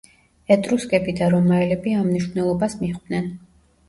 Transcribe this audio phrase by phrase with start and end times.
[0.53, 3.29] ეტრუსკები და რომაელები ამ მნიშვნელობას მიჰყვნენ.